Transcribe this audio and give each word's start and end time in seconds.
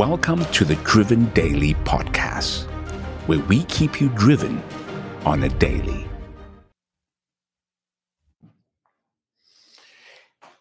Welcome 0.00 0.46
to 0.46 0.64
the 0.64 0.76
Driven 0.76 1.26
Daily 1.34 1.74
Podcast, 1.84 2.62
where 3.26 3.40
we 3.40 3.64
keep 3.64 4.00
you 4.00 4.08
driven 4.08 4.62
on 5.26 5.42
a 5.42 5.50
daily. 5.50 6.08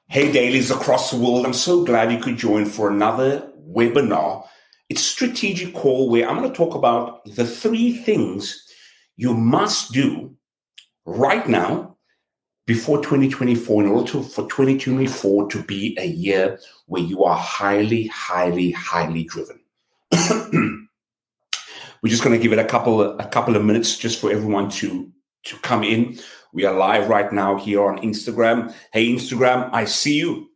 Hey, 0.09 0.29
dailies 0.29 0.71
across 0.71 1.11
the 1.11 1.17
world. 1.17 1.45
I'm 1.45 1.53
so 1.53 1.85
glad 1.85 2.11
you 2.11 2.19
could 2.19 2.35
join 2.35 2.65
for 2.65 2.89
another 2.89 3.49
webinar. 3.65 4.45
It's 4.89 5.03
strategic 5.03 5.73
call 5.73 6.09
where 6.09 6.27
I'm 6.27 6.39
going 6.39 6.51
to 6.51 6.53
talk 6.53 6.75
about 6.75 7.23
the 7.23 7.45
three 7.45 7.93
things 7.93 8.61
you 9.15 9.33
must 9.33 9.93
do 9.93 10.35
right 11.05 11.47
now 11.47 11.88
before 12.69 12.97
2024 12.99 13.83
in 13.83 13.89
order 13.89 14.11
to, 14.11 14.21
for 14.21 14.43
2024 14.43 15.49
to 15.49 15.63
be 15.63 15.97
a 15.99 16.05
year 16.05 16.59
where 16.85 17.01
you 17.01 17.23
are 17.23 17.35
highly, 17.35 18.05
highly, 18.05 18.69
highly 18.69 19.23
driven. 19.23 19.59
We're 22.03 22.11
just 22.11 22.23
going 22.23 22.37
to 22.37 22.41
give 22.41 22.53
it 22.53 22.59
a 22.59 22.65
couple 22.65 23.01
a 23.01 23.25
couple 23.25 23.55
of 23.55 23.65
minutes 23.65 23.97
just 23.97 24.21
for 24.21 24.31
everyone 24.31 24.69
to 24.81 25.11
to 25.45 25.55
come 25.63 25.83
in. 25.83 26.19
We 26.53 26.65
are 26.65 26.75
live 26.75 27.09
right 27.09 27.33
now 27.33 27.57
here 27.57 27.83
on 27.83 28.03
Instagram. 28.03 28.71
Hey 28.93 29.07
Instagram, 29.07 29.71
I 29.73 29.85
see 29.85 30.19
you. 30.19 30.51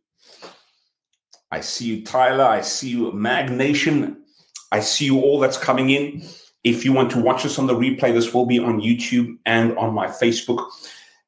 I 1.50 1.62
see 1.62 1.86
you, 1.86 2.04
Tyler. 2.04 2.44
I 2.44 2.60
see 2.60 2.90
you, 2.90 3.10
Mag 3.10 3.50
Nation. 3.50 4.22
I 4.70 4.78
see 4.78 5.06
you 5.06 5.20
all 5.20 5.40
that's 5.40 5.58
coming 5.58 5.90
in. 5.90 6.22
If 6.62 6.84
you 6.84 6.92
want 6.92 7.10
to 7.10 7.20
watch 7.20 7.44
us 7.44 7.58
on 7.58 7.66
the 7.66 7.74
replay, 7.74 8.14
this 8.14 8.32
will 8.32 8.46
be 8.46 8.60
on 8.60 8.80
YouTube 8.80 9.36
and 9.46 9.76
on 9.76 9.92
my 9.92 10.06
Facebook. 10.06 10.64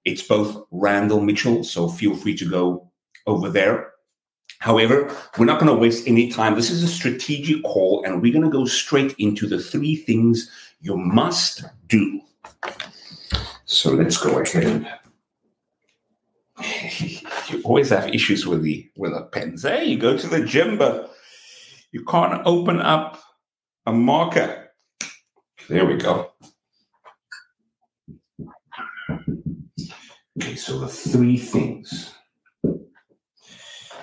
It's 0.06 0.22
both 0.22 0.64
Randall 0.70 1.20
Mitchell, 1.20 1.64
so 1.64 1.88
feel 1.88 2.14
free 2.14 2.36
to 2.36 2.48
go 2.48 2.88
over 3.26 3.50
there. 3.50 3.92
However, 4.60 5.14
we're 5.36 5.46
not 5.46 5.58
going 5.58 5.74
to 5.74 5.78
waste 5.78 6.06
any 6.06 6.30
time. 6.30 6.54
This 6.54 6.70
is 6.70 6.84
a 6.84 6.88
strategic 6.88 7.64
call, 7.64 8.04
and 8.04 8.22
we're 8.22 8.32
going 8.32 8.44
to 8.44 8.50
go 8.50 8.66
straight 8.66 9.16
into 9.18 9.48
the 9.48 9.58
three 9.58 9.96
things 9.96 10.48
you 10.80 10.96
must 10.96 11.64
do. 11.88 12.20
So 13.64 13.90
let's 13.90 14.16
go 14.16 14.40
ahead. 14.40 14.88
you 17.48 17.60
always 17.64 17.90
have 17.90 18.14
issues 18.14 18.46
with 18.46 18.62
the 18.62 18.88
with 18.96 19.12
the 19.12 19.22
pens. 19.22 19.64
Hey, 19.64 19.86
you 19.86 19.98
go 19.98 20.16
to 20.16 20.26
the 20.28 20.44
gym, 20.44 20.78
but 20.78 21.12
you 21.90 22.04
can't 22.04 22.42
open 22.46 22.80
up 22.80 23.20
a 23.86 23.92
marker. 23.92 24.70
There 25.68 25.84
we 25.84 25.96
go. 25.96 26.30
Okay, 30.36 30.54
so 30.54 30.78
the 30.78 30.88
three 30.88 31.38
things. 31.38 32.12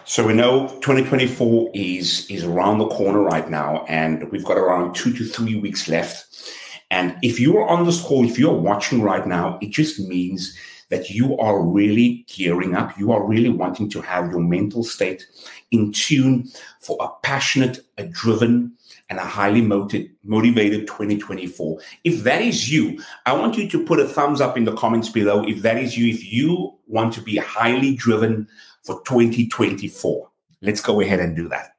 So 0.05 0.25
we 0.25 0.33
know 0.33 0.67
2024 0.81 1.71
is 1.73 2.29
is 2.29 2.43
around 2.43 2.79
the 2.79 2.87
corner 2.87 3.21
right 3.21 3.47
now, 3.49 3.85
and 3.87 4.29
we've 4.31 4.43
got 4.43 4.57
around 4.57 4.95
two 4.95 5.13
to 5.13 5.25
three 5.25 5.55
weeks 5.55 5.87
left. 5.87 6.51
And 6.89 7.15
if 7.21 7.39
you 7.39 7.57
are 7.57 7.67
on 7.67 7.85
this 7.85 8.01
call, 8.01 8.25
if 8.25 8.37
you're 8.37 8.53
watching 8.53 9.01
right 9.01 9.25
now, 9.25 9.57
it 9.61 9.69
just 9.69 9.99
means 9.99 10.57
that 10.93 11.09
you 11.09 11.35
are 11.39 11.59
really 11.59 12.23
gearing 12.27 12.75
up. 12.75 12.95
You 12.99 13.11
are 13.13 13.25
really 13.25 13.49
wanting 13.49 13.89
to 13.89 14.01
have 14.01 14.29
your 14.29 14.41
mental 14.41 14.83
state 14.83 15.25
in 15.71 15.91
tune 15.91 16.47
for 16.81 16.95
a 17.01 17.07
passionate, 17.23 17.79
a 17.97 18.05
driven, 18.05 18.73
and 19.09 19.17
a 19.17 19.23
highly 19.23 19.61
motivated, 19.61 20.11
motivated 20.23 20.85
2024. 20.85 21.79
If 22.03 22.23
that 22.23 22.43
is 22.43 22.71
you, 22.71 23.01
I 23.25 23.33
want 23.33 23.57
you 23.57 23.67
to 23.69 23.83
put 23.83 23.99
a 23.99 24.07
thumbs 24.07 24.39
up 24.39 24.55
in 24.55 24.65
the 24.65 24.75
comments 24.75 25.09
below. 25.09 25.43
If 25.43 25.63
that 25.63 25.79
is 25.79 25.97
you, 25.97 26.13
if 26.13 26.31
you 26.31 26.75
want 26.85 27.11
to 27.15 27.21
be 27.21 27.37
highly 27.37 27.95
driven 27.95 28.47
for 28.83 29.01
2024, 29.05 30.29
let's 30.61 30.79
go 30.79 31.01
ahead 31.01 31.19
and 31.19 31.35
do 31.35 31.49
that. 31.49 31.72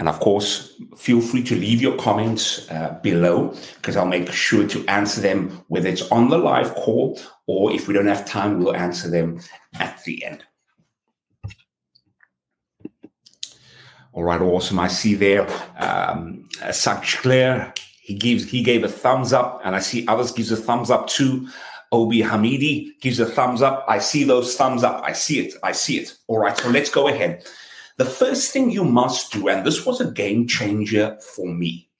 And 0.00 0.08
of 0.08 0.18
course, 0.18 0.80
feel 0.96 1.20
free 1.20 1.42
to 1.42 1.54
leave 1.54 1.82
your 1.82 1.94
comments 1.98 2.68
uh, 2.70 2.98
below 3.02 3.54
because 3.76 3.98
I'll 3.98 4.06
make 4.06 4.32
sure 4.32 4.66
to 4.66 4.84
answer 4.86 5.20
them, 5.20 5.62
whether 5.68 5.90
it's 5.90 6.10
on 6.10 6.30
the 6.30 6.38
live 6.38 6.74
call 6.74 7.20
or 7.46 7.70
if 7.70 7.86
we 7.86 7.92
don't 7.92 8.06
have 8.06 8.24
time, 8.24 8.58
we'll 8.58 8.74
answer 8.74 9.10
them 9.10 9.40
at 9.74 10.02
the 10.04 10.24
end. 10.24 10.42
All 14.12 14.24
right, 14.24 14.40
awesome. 14.40 14.78
I 14.78 14.88
see 14.88 15.14
there 15.14 15.46
um, 15.78 16.48
Claire. 17.20 17.74
He 18.00 18.14
gives 18.14 18.50
he 18.50 18.62
gave 18.62 18.82
a 18.82 18.88
thumbs 18.88 19.34
up, 19.34 19.60
and 19.64 19.76
I 19.76 19.80
see 19.80 20.06
others 20.08 20.32
gives 20.32 20.50
a 20.50 20.56
thumbs 20.56 20.90
up 20.90 21.08
too. 21.08 21.46
Obi 21.92 22.22
Hamidi 22.22 22.98
gives 23.00 23.20
a 23.20 23.26
thumbs 23.26 23.60
up. 23.60 23.84
I 23.86 23.98
see 23.98 24.24
those 24.24 24.56
thumbs 24.56 24.82
up. 24.82 25.02
I 25.04 25.12
see 25.12 25.40
it. 25.40 25.54
I 25.62 25.72
see 25.72 25.98
it. 25.98 26.16
All 26.26 26.38
right, 26.38 26.56
so 26.56 26.70
let's 26.70 26.90
go 26.90 27.08
ahead. 27.08 27.44
The 28.00 28.06
first 28.06 28.50
thing 28.50 28.70
you 28.70 28.84
must 28.84 29.30
do, 29.30 29.46
and 29.50 29.66
this 29.66 29.84
was 29.84 30.00
a 30.00 30.10
game 30.10 30.46
changer 30.46 31.18
for 31.20 31.46
me, 31.46 31.90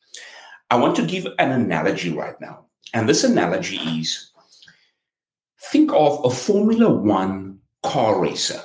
I 0.70 0.76
want 0.76 0.96
to 0.96 1.04
give 1.04 1.26
an 1.38 1.52
analogy 1.52 2.10
right 2.10 2.40
now. 2.40 2.64
And 2.94 3.06
this 3.06 3.22
analogy 3.22 3.76
is 3.76 4.30
think 5.60 5.92
of 5.92 6.24
a 6.24 6.30
Formula 6.30 6.88
One 6.88 7.58
car 7.82 8.18
racer. 8.18 8.62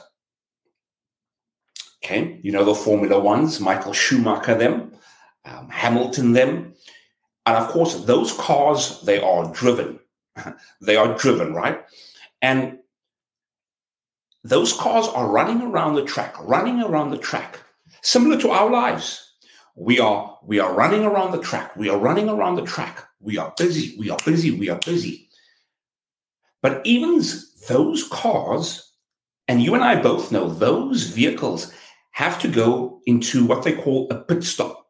Okay, 2.01 2.39
you 2.41 2.53
know 2.53 2.63
the 2.63 2.73
Formula 2.73 3.19
Ones, 3.19 3.59
Michael 3.59 3.91
Schumacher, 3.91 4.55
them, 4.57 4.93
um, 5.43 5.67
Hamilton, 5.69 6.31
them. 6.31 6.73
And 7.45 7.57
of 7.57 7.67
course, 7.67 8.05
those 8.05 8.31
cars, 8.31 9.01
they 9.01 9.19
are 9.19 9.51
driven. 9.51 9.99
they 10.81 10.95
are 10.95 11.17
driven, 11.17 11.53
right? 11.53 11.83
And 12.41 12.79
those 14.45 14.73
cars 14.73 15.07
are 15.07 15.27
running 15.27 15.63
around 15.63 15.95
the 15.95 16.05
track, 16.05 16.35
running 16.39 16.79
around 16.79 17.09
the 17.09 17.17
track, 17.17 17.59
similar 18.03 18.39
to 18.41 18.51
our 18.51 18.69
lives. 18.69 19.19
We 19.75 19.99
are 19.99 20.37
we 20.43 20.59
are 20.59 20.71
running 20.71 21.03
around 21.03 21.31
the 21.31 21.41
track. 21.41 21.75
We 21.75 21.89
are 21.89 21.97
running 21.97 22.29
around 22.29 22.55
the 22.55 22.61
track. 22.61 23.03
We 23.19 23.39
are 23.39 23.51
busy. 23.57 23.97
We 23.97 24.11
are 24.11 24.19
busy. 24.23 24.51
We 24.51 24.69
are 24.69 24.79
busy. 24.85 25.29
But 26.61 26.85
even 26.85 27.21
those 27.67 28.07
cars, 28.09 28.93
and 29.47 29.63
you 29.63 29.73
and 29.73 29.83
I 29.83 29.99
both 29.99 30.31
know 30.31 30.47
those 30.47 31.05
vehicles 31.05 31.73
have 32.11 32.39
to 32.41 32.47
go 32.47 33.01
into 33.07 33.45
what 33.45 33.63
they 33.63 33.73
call 33.73 34.07
a 34.11 34.15
pit 34.15 34.43
stop, 34.43 34.85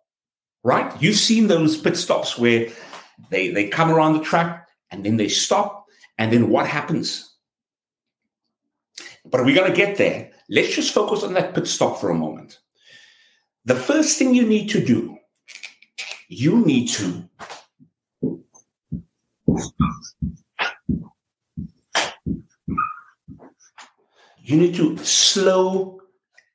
right? 0.63 0.91
You've 1.01 1.15
seen 1.15 1.47
those 1.47 1.77
pit 1.77 1.95
stops 1.95 2.37
where 2.37 2.67
they, 3.29 3.51
they 3.51 3.69
come 3.69 3.89
around 3.89 4.13
the 4.13 4.23
track 4.23 4.67
and 4.91 5.05
then 5.05 5.15
they 5.15 5.29
stop. 5.29 5.85
And 6.17 6.31
then 6.31 6.49
what 6.49 6.67
happens? 6.67 7.34
But 9.25 9.43
we're 9.43 9.55
going 9.55 9.71
to 9.71 9.75
get 9.75 9.97
there. 9.97 10.31
Let's 10.49 10.75
just 10.75 10.93
focus 10.93 11.23
on 11.23 11.33
that 11.33 11.53
pit 11.53 11.67
stop 11.67 11.99
for 11.99 12.09
a 12.09 12.15
moment. 12.15 12.59
The 13.65 13.75
first 13.75 14.19
thing 14.19 14.35
you 14.35 14.45
need 14.45 14.69
to 14.69 14.85
do, 14.85 15.17
you 16.27 16.63
need 16.65 16.87
to 16.89 17.27
you 24.43 24.57
need 24.57 24.75
to 24.75 24.97
slow 24.97 25.99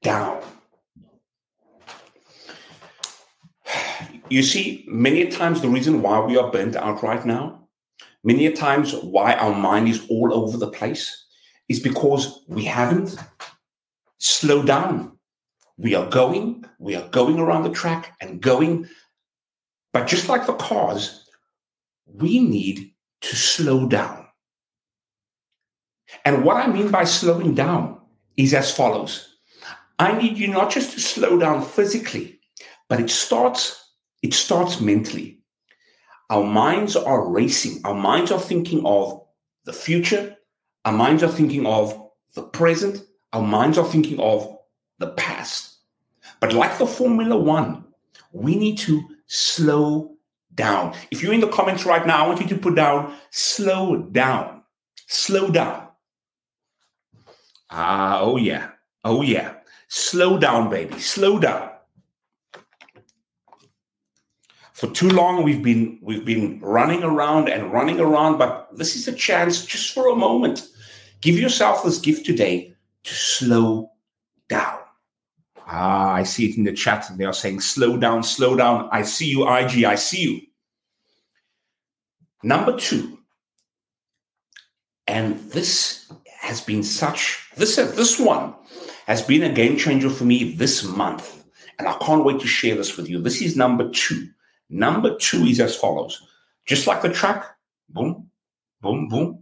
down. 0.02 0.40
You 4.28 4.44
see, 4.44 4.84
many 4.86 5.26
times 5.26 5.60
the 5.60 5.68
reason 5.68 6.02
why 6.02 6.20
we 6.20 6.36
are 6.36 6.52
burnt 6.52 6.76
out 6.76 7.02
right 7.02 7.26
now, 7.26 7.66
many 8.22 8.52
times 8.52 8.94
why 8.94 9.34
our 9.34 9.52
mind 9.52 9.88
is 9.88 10.06
all 10.08 10.32
over 10.32 10.56
the 10.56 10.70
place, 10.70 11.26
is 11.70 11.78
because 11.78 12.44
we 12.48 12.64
haven't 12.64 13.16
slowed 14.18 14.66
down. 14.66 15.16
We 15.78 15.94
are 15.94 16.10
going, 16.10 16.64
we 16.80 16.96
are 16.96 17.08
going 17.08 17.38
around 17.38 17.62
the 17.62 17.70
track 17.70 18.16
and 18.20 18.42
going. 18.42 18.88
But 19.92 20.08
just 20.08 20.28
like 20.28 20.46
the 20.46 20.54
cars, 20.54 21.24
we 22.06 22.40
need 22.40 22.92
to 23.22 23.36
slow 23.36 23.86
down. 23.86 24.26
And 26.24 26.44
what 26.44 26.56
I 26.56 26.66
mean 26.66 26.90
by 26.90 27.04
slowing 27.04 27.54
down 27.54 28.00
is 28.36 28.52
as 28.52 28.74
follows 28.74 29.28
I 30.00 30.16
need 30.18 30.38
you 30.38 30.48
not 30.48 30.70
just 30.70 30.92
to 30.94 31.00
slow 31.00 31.38
down 31.38 31.62
physically, 31.62 32.40
but 32.88 33.00
it 33.00 33.10
starts, 33.10 33.92
it 34.22 34.32
starts 34.32 34.80
mentally. 34.80 35.42
Our 36.30 36.42
minds 36.42 36.96
are 36.96 37.28
racing. 37.28 37.82
Our 37.84 37.94
minds 37.94 38.32
are 38.32 38.40
thinking 38.40 38.84
of 38.86 39.20
the 39.66 39.74
future, 39.74 40.36
our 40.84 40.92
minds 40.92 41.22
are 41.22 41.28
thinking 41.28 41.66
of 41.66 42.10
the 42.34 42.42
present, 42.42 43.04
our 43.32 43.42
minds 43.42 43.78
are 43.78 43.84
thinking 43.84 44.18
of 44.20 44.58
the 44.98 45.08
past. 45.08 45.76
But 46.40 46.52
like 46.52 46.78
the 46.78 46.86
Formula 46.86 47.36
One, 47.36 47.84
we 48.32 48.56
need 48.56 48.78
to 48.78 49.02
slow 49.26 50.16
down. 50.54 50.94
If 51.10 51.22
you're 51.22 51.34
in 51.34 51.40
the 51.40 51.48
comments 51.48 51.84
right 51.84 52.06
now, 52.06 52.24
I 52.24 52.28
want 52.28 52.40
you 52.40 52.48
to 52.48 52.58
put 52.58 52.74
down 52.74 53.14
slow 53.30 53.96
down. 53.96 54.62
Slow 55.06 55.50
down. 55.50 55.88
Ah, 57.70 58.20
oh 58.20 58.36
yeah. 58.36 58.70
Oh 59.04 59.22
yeah. 59.22 59.54
Slow 59.88 60.38
down, 60.38 60.70
baby. 60.70 60.98
Slow 60.98 61.38
down. 61.38 61.70
For 64.72 64.88
too 64.88 65.10
long 65.10 65.42
we've 65.42 65.62
been 65.62 65.98
we've 66.00 66.24
been 66.24 66.58
running 66.60 67.02
around 67.02 67.50
and 67.50 67.70
running 67.70 68.00
around, 68.00 68.38
but 68.38 68.68
this 68.72 68.96
is 68.96 69.06
a 69.08 69.12
chance 69.12 69.64
just 69.66 69.92
for 69.92 70.08
a 70.08 70.16
moment 70.16 70.69
Give 71.20 71.38
yourself 71.38 71.84
this 71.84 71.98
gift 71.98 72.24
today 72.24 72.74
to 73.04 73.14
slow 73.14 73.90
down. 74.48 74.78
Ah, 75.66 76.14
I 76.14 76.22
see 76.24 76.50
it 76.50 76.56
in 76.56 76.64
the 76.64 76.72
chat. 76.72 77.06
They 77.16 77.24
are 77.24 77.32
saying, 77.32 77.60
slow 77.60 77.96
down, 77.96 78.22
slow 78.22 78.56
down. 78.56 78.88
I 78.90 79.02
see 79.02 79.26
you, 79.26 79.48
IG, 79.48 79.84
I 79.84 79.94
see 79.94 80.22
you. 80.22 80.40
Number 82.42 82.76
two, 82.76 83.18
and 85.06 85.38
this 85.50 86.10
has 86.40 86.60
been 86.60 86.82
such, 86.82 87.50
this, 87.56 87.76
this 87.76 88.18
one 88.18 88.54
has 89.06 89.20
been 89.20 89.42
a 89.42 89.52
game 89.52 89.76
changer 89.76 90.08
for 90.08 90.24
me 90.24 90.54
this 90.54 90.84
month. 90.84 91.44
And 91.78 91.86
I 91.86 91.96
can't 91.98 92.24
wait 92.24 92.40
to 92.40 92.46
share 92.46 92.76
this 92.76 92.96
with 92.96 93.08
you. 93.08 93.20
This 93.20 93.42
is 93.42 93.56
number 93.56 93.90
two. 93.90 94.28
Number 94.70 95.16
two 95.16 95.44
is 95.44 95.60
as 95.60 95.76
follows. 95.76 96.22
Just 96.66 96.86
like 96.86 97.02
the 97.02 97.08
track, 97.08 97.44
boom, 97.88 98.30
boom, 98.80 99.08
boom. 99.08 99.39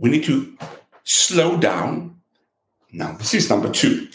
We 0.00 0.08
need 0.08 0.24
to 0.24 0.56
slow 1.04 1.58
down. 1.58 2.16
Now, 2.90 3.12
this 3.12 3.34
is 3.34 3.50
number 3.50 3.70
two. 3.70 4.08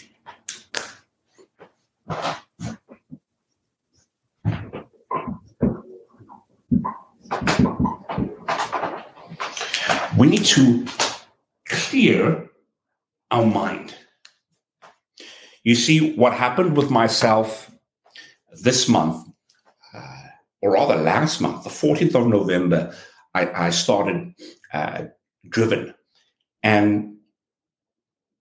We 10.18 10.26
need 10.28 10.44
to 10.46 10.86
clear 11.68 12.50
our 13.30 13.46
mind. 13.46 13.94
You 15.62 15.76
see, 15.76 16.16
what 16.16 16.32
happened 16.32 16.76
with 16.76 16.90
myself 16.90 17.70
this 18.62 18.88
month, 18.88 19.28
uh, 19.94 20.22
or 20.62 20.72
rather 20.72 20.96
last 20.96 21.40
month, 21.40 21.62
the 21.62 21.70
14th 21.70 22.14
of 22.16 22.26
November, 22.26 22.92
I, 23.34 23.66
I 23.66 23.70
started 23.70 24.34
uh, 24.72 25.04
Driven. 25.48 25.94
And 26.62 27.16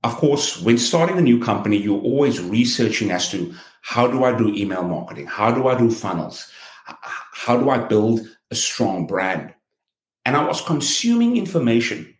of 0.03 0.15
course, 0.17 0.61
when 0.61 0.77
starting 0.77 1.17
a 1.17 1.21
new 1.21 1.39
company, 1.39 1.77
you're 1.77 2.01
always 2.01 2.39
researching 2.39 3.11
as 3.11 3.29
to 3.31 3.55
how 3.81 4.07
do 4.07 4.23
I 4.23 4.37
do 4.37 4.53
email 4.53 4.83
marketing? 4.83 5.25
How 5.25 5.51
do 5.51 5.67
I 5.67 5.77
do 5.77 5.89
funnels? 5.89 6.47
How 6.85 7.57
do 7.57 7.69
I 7.69 7.79
build 7.79 8.21
a 8.51 8.55
strong 8.55 9.07
brand? 9.07 9.53
And 10.25 10.35
I 10.35 10.45
was 10.45 10.61
consuming 10.61 11.37
information. 11.37 12.15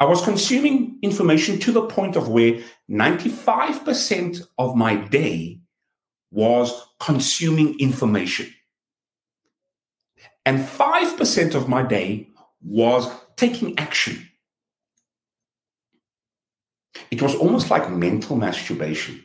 I 0.00 0.04
was 0.04 0.22
consuming 0.22 0.98
information 1.02 1.58
to 1.60 1.72
the 1.72 1.86
point 1.86 2.16
of 2.16 2.28
where 2.28 2.60
95% 2.90 4.46
of 4.58 4.76
my 4.76 4.96
day 4.96 5.60
was 6.30 6.86
consuming 6.98 7.78
information. 7.78 8.52
And 10.44 10.58
5% 10.58 11.54
of 11.54 11.68
my 11.68 11.82
day 11.82 12.28
was 12.64 13.10
taking 13.36 13.78
action. 13.78 14.28
It 17.10 17.20
was 17.20 17.34
almost 17.34 17.70
like 17.70 17.90
mental 17.90 18.36
masturbation. 18.36 19.22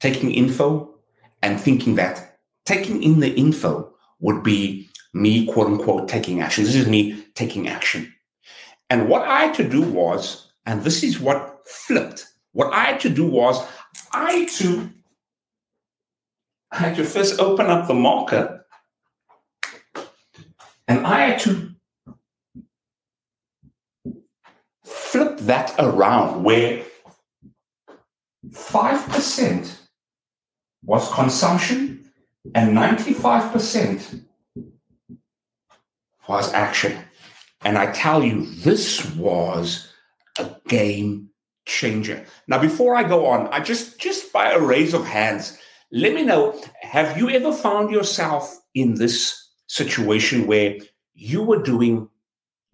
Taking 0.00 0.30
info 0.30 0.94
and 1.42 1.60
thinking 1.60 1.96
that 1.96 2.38
taking 2.64 3.02
in 3.02 3.20
the 3.20 3.34
info 3.34 3.92
would 4.20 4.42
be 4.42 4.88
me, 5.14 5.46
quote 5.46 5.66
unquote, 5.66 6.08
taking 6.08 6.40
action. 6.40 6.64
This 6.64 6.74
is 6.74 6.86
me 6.86 7.24
taking 7.34 7.68
action. 7.68 8.12
And 8.90 9.08
what 9.08 9.22
I 9.22 9.46
had 9.46 9.54
to 9.54 9.68
do 9.68 9.82
was, 9.82 10.52
and 10.66 10.82
this 10.82 11.02
is 11.02 11.18
what 11.18 11.66
flipped, 11.66 12.26
what 12.52 12.72
I 12.72 12.84
had 12.84 13.00
to 13.00 13.10
do 13.10 13.26
was, 13.26 13.66
I 14.12 14.32
had 14.32 14.48
to, 14.48 14.90
I 16.70 16.76
had 16.76 16.96
to 16.96 17.04
first 17.04 17.40
open 17.40 17.66
up 17.66 17.88
the 17.88 17.94
marker 17.94 18.66
and 20.86 21.06
I 21.06 21.20
had 21.20 21.40
to 21.40 21.67
that 25.46 25.74
around 25.78 26.42
where 26.42 26.84
5% 28.50 29.76
was 30.84 31.12
consumption 31.12 32.10
and 32.54 32.76
95% 32.76 34.24
was 36.28 36.52
action. 36.52 36.96
And 37.64 37.76
I 37.76 37.90
tell 37.92 38.22
you, 38.22 38.46
this 38.46 39.04
was 39.16 39.92
a 40.38 40.48
game 40.68 41.30
changer. 41.66 42.24
Now, 42.46 42.58
before 42.60 42.94
I 42.94 43.02
go 43.02 43.26
on, 43.26 43.48
I 43.48 43.60
just 43.60 43.98
just 43.98 44.32
by 44.32 44.52
a 44.52 44.60
raise 44.60 44.94
of 44.94 45.04
hands, 45.04 45.58
let 45.90 46.14
me 46.14 46.24
know: 46.24 46.60
Have 46.82 47.18
you 47.18 47.28
ever 47.30 47.52
found 47.52 47.90
yourself 47.90 48.58
in 48.74 48.94
this 48.94 49.50
situation 49.66 50.46
where 50.46 50.76
you 51.14 51.42
were 51.42 51.62
doing 51.62 52.08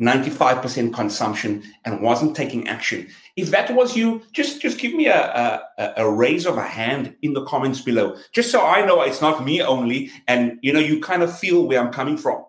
95% 0.00 0.92
consumption 0.92 1.62
and 1.84 2.00
wasn't 2.00 2.34
taking 2.34 2.66
action. 2.66 3.06
If 3.36 3.50
that 3.50 3.74
was 3.74 3.96
you, 3.96 4.22
just 4.32 4.60
just 4.60 4.78
give 4.78 4.92
me 4.94 5.06
a, 5.06 5.62
a, 5.78 5.92
a 5.98 6.10
raise 6.10 6.46
of 6.46 6.58
a 6.58 6.62
hand 6.62 7.14
in 7.22 7.32
the 7.32 7.44
comments 7.44 7.80
below, 7.80 8.16
just 8.32 8.50
so 8.50 8.64
I 8.64 8.84
know 8.84 9.02
it's 9.02 9.20
not 9.20 9.44
me 9.44 9.62
only, 9.62 10.10
and 10.26 10.58
you 10.62 10.72
know 10.72 10.80
you 10.80 11.00
kind 11.00 11.22
of 11.22 11.36
feel 11.36 11.66
where 11.66 11.80
I'm 11.80 11.92
coming 11.92 12.16
from. 12.16 12.44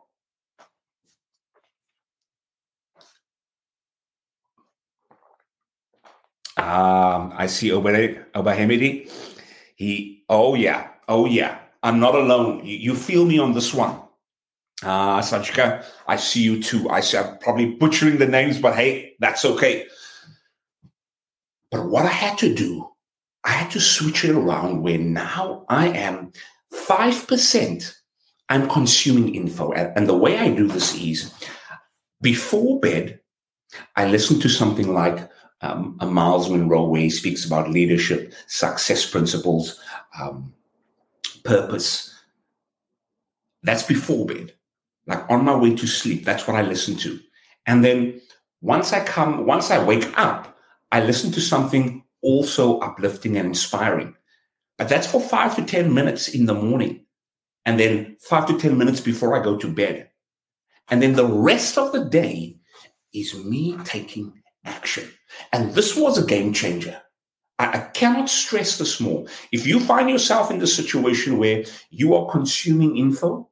Um, 6.57 7.33
I 7.35 7.47
see 7.47 7.69
Obahemidi. 7.69 9.11
He, 9.75 10.23
oh 10.29 10.55
yeah, 10.55 10.87
oh 11.07 11.25
yeah. 11.25 11.59
I'm 11.83 11.99
not 11.99 12.15
alone. 12.15 12.65
You, 12.65 12.77
you 12.77 12.95
feel 12.95 13.25
me 13.25 13.37
on 13.37 13.53
this 13.53 13.73
one. 13.73 14.04
Uh, 14.83 15.21
Sanchika, 15.21 15.85
I 16.07 16.17
see 16.17 16.41
you 16.41 16.61
too. 16.61 16.89
I 16.89 16.99
see, 16.99 17.17
I'm 17.17 17.37
probably 17.39 17.75
butchering 17.75 18.17
the 18.17 18.27
names, 18.27 18.59
but 18.59 18.75
hey, 18.75 19.15
that's 19.19 19.45
okay. 19.45 19.85
But 21.71 21.87
what 21.87 22.05
I 22.05 22.09
had 22.09 22.37
to 22.39 22.53
do, 22.53 22.89
I 23.43 23.51
had 23.51 23.71
to 23.71 23.79
switch 23.79 24.25
it 24.25 24.35
around 24.35 24.81
where 24.81 24.97
now 24.97 25.65
I 25.69 25.87
am 25.87 26.33
5%. 26.73 27.95
I'm 28.49 28.69
consuming 28.69 29.33
info. 29.33 29.71
And 29.71 30.07
the 30.07 30.15
way 30.15 30.37
I 30.37 30.49
do 30.51 30.67
this 30.67 30.93
is 30.95 31.33
before 32.21 32.79
bed, 32.79 33.19
I 33.95 34.07
listen 34.07 34.39
to 34.41 34.49
something 34.49 34.93
like 34.93 35.29
um, 35.61 35.97
a 35.99 36.05
Myles 36.05 36.49
Munroe 36.49 36.87
where 36.87 37.01
he 37.01 37.09
speaks 37.09 37.45
about 37.45 37.71
leadership, 37.71 38.33
success 38.47 39.09
principles, 39.09 39.79
um, 40.19 40.53
purpose. 41.43 42.13
That's 43.63 43.83
before 43.83 44.27
bed 44.27 44.53
like 45.07 45.29
on 45.29 45.45
my 45.45 45.55
way 45.55 45.75
to 45.75 45.87
sleep. 45.87 46.25
That's 46.25 46.47
what 46.47 46.57
I 46.57 46.61
listen 46.61 46.95
to. 46.97 47.19
And 47.65 47.83
then 47.83 48.21
once 48.61 48.93
I 48.93 49.03
come, 49.03 49.45
once 49.45 49.71
I 49.71 49.83
wake 49.83 50.17
up, 50.17 50.57
I 50.91 51.01
listen 51.01 51.31
to 51.33 51.41
something 51.41 52.03
also 52.21 52.79
uplifting 52.79 53.37
and 53.37 53.47
inspiring. 53.47 54.15
But 54.77 54.89
that's 54.89 55.07
for 55.07 55.21
five 55.21 55.55
to 55.55 55.63
10 55.63 55.93
minutes 55.93 56.29
in 56.29 56.45
the 56.45 56.53
morning. 56.53 57.05
And 57.65 57.79
then 57.79 58.17
five 58.21 58.47
to 58.47 58.59
10 58.59 58.77
minutes 58.77 58.99
before 58.99 59.39
I 59.39 59.43
go 59.43 59.57
to 59.57 59.71
bed. 59.71 60.09
And 60.89 61.01
then 61.01 61.13
the 61.13 61.25
rest 61.25 61.77
of 61.77 61.91
the 61.91 62.05
day 62.05 62.57
is 63.13 63.33
me 63.33 63.77
taking 63.85 64.33
action. 64.65 65.09
And 65.51 65.73
this 65.73 65.95
was 65.95 66.17
a 66.17 66.25
game 66.25 66.53
changer. 66.53 67.01
I, 67.57 67.65
I 67.65 67.79
cannot 67.93 68.29
stress 68.29 68.77
this 68.77 68.99
more. 68.99 69.25
If 69.51 69.65
you 69.65 69.79
find 69.79 70.09
yourself 70.09 70.51
in 70.51 70.59
the 70.59 70.67
situation 70.67 71.37
where 71.37 71.63
you 71.89 72.15
are 72.15 72.29
consuming 72.29 72.97
info, 72.97 73.49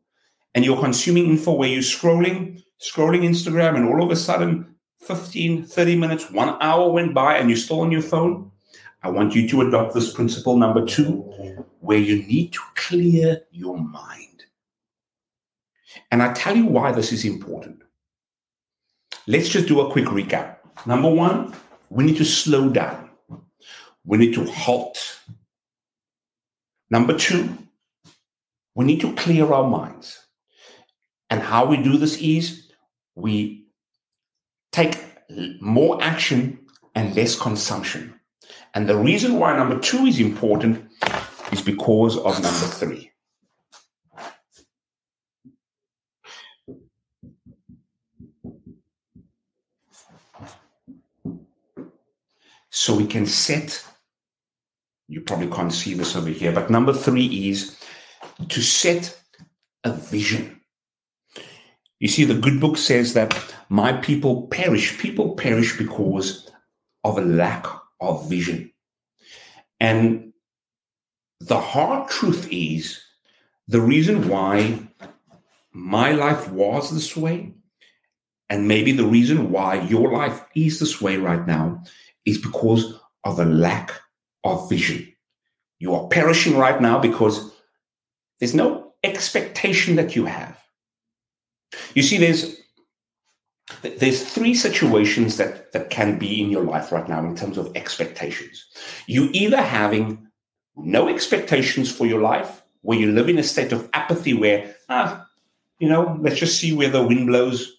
and 0.55 0.63
you're 0.63 0.79
consuming 0.79 1.27
info 1.27 1.53
where 1.53 1.69
you're 1.69 1.81
scrolling, 1.81 2.63
scrolling 2.79 3.23
Instagram, 3.23 3.75
and 3.75 3.87
all 3.87 4.03
of 4.03 4.11
a 4.11 4.15
sudden 4.15 4.75
15, 5.01 5.65
30 5.65 5.95
minutes, 5.95 6.31
one 6.31 6.57
hour 6.61 6.91
went 6.91 7.13
by 7.13 7.37
and 7.37 7.49
you're 7.49 7.57
still 7.57 7.81
on 7.81 7.91
your 7.91 8.01
phone, 8.01 8.51
I 9.01 9.09
want 9.09 9.35
you 9.35 9.47
to 9.49 9.61
adopt 9.61 9.93
this 9.93 10.13
principle 10.13 10.57
number 10.57 10.85
two, 10.85 11.21
where 11.81 11.97
you 11.97 12.23
need 12.23 12.53
to 12.53 12.61
clear 12.75 13.41
your 13.51 13.77
mind. 13.77 14.45
And 16.11 16.23
I 16.23 16.31
tell 16.33 16.55
you 16.55 16.65
why 16.65 16.91
this 16.91 17.11
is 17.11 17.25
important. 17.25 17.81
Let's 19.27 19.49
just 19.49 19.67
do 19.67 19.81
a 19.81 19.91
quick 19.91 20.05
recap. 20.05 20.57
Number 20.85 21.09
one, 21.09 21.53
we 21.89 22.05
need 22.05 22.17
to 22.17 22.25
slow 22.25 22.69
down. 22.69 23.09
We 24.05 24.17
need 24.17 24.33
to 24.35 24.45
halt. 24.45 25.19
Number 26.89 27.17
two, 27.17 27.57
we 28.75 28.85
need 28.85 29.01
to 29.01 29.13
clear 29.15 29.51
our 29.51 29.67
minds. 29.67 30.22
And 31.33 31.41
how 31.41 31.65
we 31.65 31.77
do 31.77 31.97
this 31.97 32.15
is 32.17 32.67
we 33.15 33.65
take 34.71 35.03
more 35.59 35.97
action 35.99 36.59
and 36.93 37.15
less 37.15 37.35
consumption. 37.35 38.19
And 38.75 38.87
the 38.87 38.95
reason 38.95 39.39
why 39.39 39.57
number 39.57 39.79
two 39.79 40.05
is 40.05 40.19
important 40.19 40.91
is 41.51 41.63
because 41.63 42.17
of 42.17 42.39
number 42.39 42.67
three. 42.67 43.09
So 52.69 52.95
we 52.95 53.07
can 53.07 53.25
set, 53.25 53.83
you 55.07 55.21
probably 55.21 55.47
can't 55.47 55.73
see 55.73 55.95
this 55.95 56.15
over 56.15 56.29
here, 56.29 56.51
but 56.51 56.69
number 56.69 56.93
three 56.93 57.49
is 57.49 57.75
to 58.49 58.61
set 58.61 59.19
a 59.83 59.91
vision. 59.91 60.59
You 62.03 62.09
see, 62.09 62.25
the 62.25 62.33
good 62.33 62.59
book 62.59 62.75
says 62.75 63.13
that 63.13 63.33
my 63.69 63.93
people 63.93 64.47
perish. 64.47 64.99
People 64.99 65.35
perish 65.35 65.77
because 65.77 66.51
of 67.05 67.17
a 67.17 67.21
lack 67.21 67.65
of 68.01 68.29
vision. 68.29 68.73
And 69.79 70.33
the 71.39 71.61
hard 71.61 72.09
truth 72.09 72.45
is 72.51 73.01
the 73.69 73.79
reason 73.79 74.27
why 74.27 74.79
my 75.71 76.11
life 76.11 76.49
was 76.49 76.93
this 76.93 77.15
way, 77.15 77.53
and 78.49 78.67
maybe 78.67 78.91
the 78.91 79.07
reason 79.07 79.49
why 79.49 79.75
your 79.83 80.11
life 80.11 80.43
is 80.57 80.81
this 80.81 80.99
way 80.99 81.15
right 81.15 81.47
now, 81.47 81.83
is 82.25 82.37
because 82.37 82.99
of 83.23 83.39
a 83.39 83.45
lack 83.45 83.93
of 84.43 84.67
vision. 84.69 85.07
You 85.79 85.95
are 85.95 86.09
perishing 86.09 86.57
right 86.57 86.81
now 86.81 86.99
because 86.99 87.49
there's 88.41 88.53
no 88.53 88.91
expectation 89.05 89.95
that 89.95 90.17
you 90.17 90.25
have. 90.25 90.62
You 91.93 92.03
see, 92.03 92.17
there's 92.17 92.57
there's 93.81 94.23
three 94.23 94.53
situations 94.53 95.37
that, 95.37 95.71
that 95.71 95.89
can 95.89 96.19
be 96.19 96.41
in 96.41 96.49
your 96.49 96.63
life 96.63 96.91
right 96.91 97.07
now 97.07 97.25
in 97.25 97.35
terms 97.35 97.57
of 97.57 97.75
expectations. 97.75 98.65
You 99.07 99.29
either 99.31 99.61
having 99.61 100.27
no 100.75 101.07
expectations 101.07 101.91
for 101.91 102.05
your 102.05 102.21
life, 102.21 102.61
where 102.81 102.99
you 102.99 103.11
live 103.11 103.29
in 103.29 103.39
a 103.39 103.43
state 103.43 103.71
of 103.71 103.89
apathy 103.93 104.33
where, 104.33 104.75
ah, 104.89 105.25
you 105.79 105.87
know, 105.87 106.17
let's 106.21 106.37
just 106.37 106.59
see 106.59 106.73
where 106.73 106.89
the 106.89 107.03
wind 107.03 107.27
blows. 107.27 107.77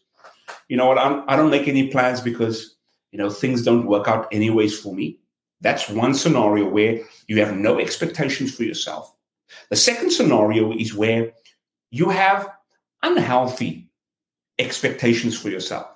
You 0.68 0.76
know 0.76 0.86
what, 0.86 0.98
I'm, 0.98 1.24
I 1.28 1.36
don't 1.36 1.50
make 1.50 1.68
any 1.68 1.88
plans 1.88 2.20
because, 2.20 2.76
you 3.12 3.18
know, 3.18 3.30
things 3.30 3.62
don't 3.62 3.86
work 3.86 4.08
out 4.08 4.28
anyways 4.32 4.78
for 4.78 4.94
me. 4.94 5.18
That's 5.60 5.88
one 5.88 6.14
scenario 6.14 6.68
where 6.68 7.00
you 7.28 7.40
have 7.40 7.54
no 7.54 7.78
expectations 7.78 8.54
for 8.54 8.64
yourself. 8.64 9.14
The 9.70 9.76
second 9.76 10.10
scenario 10.10 10.72
is 10.72 10.94
where 10.94 11.32
you 11.90 12.08
have 12.08 12.48
unhealthy 13.04 13.88
expectations 14.58 15.38
for 15.38 15.50
yourself, 15.50 15.86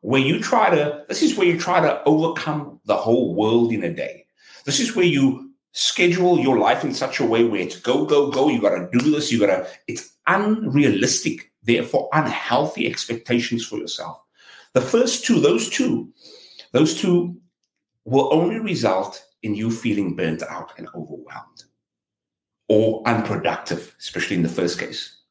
where 0.00 0.20
you 0.20 0.40
try 0.40 0.70
to, 0.70 1.04
this 1.08 1.22
is 1.22 1.36
where 1.36 1.46
you 1.46 1.58
try 1.58 1.80
to 1.80 2.02
overcome 2.04 2.80
the 2.86 2.96
whole 2.96 3.34
world 3.34 3.72
in 3.72 3.82
a 3.84 3.92
day. 3.92 4.24
This 4.64 4.80
is 4.80 4.94
where 4.94 5.04
you 5.04 5.50
schedule 5.72 6.38
your 6.38 6.58
life 6.58 6.84
in 6.84 6.94
such 6.94 7.20
a 7.20 7.26
way 7.26 7.44
where 7.44 7.60
it's 7.60 7.80
go, 7.80 8.06
go, 8.06 8.30
go. 8.30 8.48
You 8.48 8.60
got 8.60 8.76
to 8.76 8.88
do 8.96 9.10
this. 9.10 9.32
You 9.32 9.40
got 9.40 9.46
to, 9.46 9.66
it's 9.88 10.14
unrealistic, 10.26 11.52
therefore 11.64 12.08
unhealthy 12.12 12.86
expectations 12.86 13.66
for 13.66 13.76
yourself. 13.76 14.20
The 14.72 14.80
first 14.80 15.24
two, 15.24 15.40
those 15.40 15.68
two, 15.68 16.12
those 16.72 16.94
two 16.94 17.36
will 18.04 18.32
only 18.32 18.58
result 18.58 19.24
in 19.42 19.54
you 19.54 19.70
feeling 19.70 20.14
burnt 20.14 20.42
out 20.42 20.72
and 20.78 20.88
overwhelmed 20.94 21.64
or 22.68 23.02
unproductive, 23.06 23.94
especially 23.98 24.36
in 24.36 24.42
the 24.42 24.48
first 24.48 24.78
case. 24.78 25.23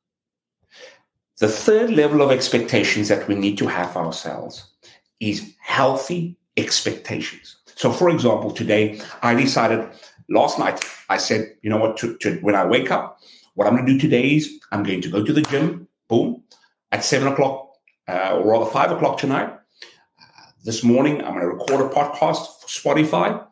The 1.40 1.48
third 1.48 1.90
level 1.90 2.22
of 2.22 2.32
expectations 2.32 3.08
that 3.08 3.28
we 3.28 3.36
need 3.36 3.58
to 3.58 3.68
have 3.68 3.98
ourselves 3.98 4.72
is 5.20 5.56
healthy 5.60 6.38
expectations. 6.58 7.58
So, 7.76 7.92
for 7.92 8.10
example, 8.10 8.52
today 8.52 9.02
I 9.24 9.34
decided 9.34 9.90
last 10.30 10.60
night, 10.60 10.84
I 11.10 11.18
said, 11.18 11.56
you 11.64 11.70
know 11.72 11.78
what, 11.78 11.98
to, 11.98 12.16
to, 12.18 12.36
when 12.42 12.56
I 12.56 12.66
wake 12.66 12.92
up, 12.92 13.20
what 13.56 13.68
I'm 13.68 13.76
going 13.76 13.86
to 13.86 13.94
do 13.94 14.00
today 14.00 14.36
is 14.36 14.60
I'm 14.72 14.84
going 14.84 15.02
to 15.02 15.10
go 15.10 15.24
to 15.24 15.34
the 15.34 15.42
gym, 15.42 15.88
boom, 16.08 16.44
at 16.92 17.04
seven 17.04 17.28
o'clock, 17.28 17.72
uh, 18.08 18.38
or 18.38 18.52
rather 18.52 18.70
five 18.70 18.92
o'clock 18.92 19.18
tonight. 19.18 19.50
Uh, 19.50 20.52
this 20.64 20.84
morning, 20.84 21.24
I'm 21.24 21.34
going 21.34 21.42
to 21.42 21.48
record 21.48 21.82
a 21.82 21.90
podcast 21.90 22.62
for 22.62 22.68
Spotify. 22.68 23.44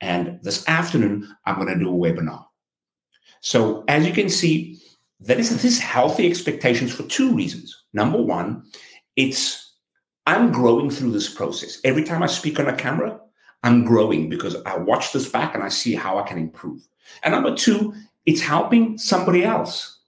And 0.00 0.38
this 0.42 0.68
afternoon, 0.68 1.28
I'm 1.44 1.56
going 1.56 1.72
to 1.72 1.78
do 1.78 1.88
a 1.88 1.92
webinar. 1.92 2.44
So, 3.40 3.84
as 3.88 4.06
you 4.06 4.12
can 4.12 4.28
see, 4.28 4.80
that 5.20 5.40
is 5.40 5.62
this 5.62 5.78
healthy 5.78 6.28
expectations 6.28 6.92
for 6.92 7.04
two 7.04 7.34
reasons. 7.34 7.84
Number 7.92 8.20
one, 8.20 8.64
it's 9.16 9.74
I'm 10.26 10.52
growing 10.52 10.90
through 10.90 11.12
this 11.12 11.32
process. 11.32 11.78
Every 11.84 12.04
time 12.04 12.22
I 12.22 12.26
speak 12.26 12.58
on 12.58 12.68
a 12.68 12.76
camera, 12.76 13.18
I'm 13.62 13.84
growing 13.84 14.28
because 14.28 14.56
I 14.66 14.76
watch 14.76 15.12
this 15.12 15.28
back 15.28 15.54
and 15.54 15.62
I 15.62 15.68
see 15.68 15.94
how 15.94 16.18
I 16.18 16.22
can 16.22 16.38
improve. 16.38 16.86
And 17.22 17.32
number 17.32 17.54
two, 17.54 17.94
it's 18.26 18.40
helping 18.40 18.98
somebody 18.98 19.44
else. 19.44 20.00